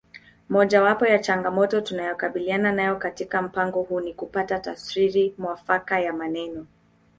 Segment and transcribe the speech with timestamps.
[0.49, 6.67] Mojawapo ya changamoto tunayokabiliana nayo katika mpango huu ni kupata tafsiri mwafaka ya maneno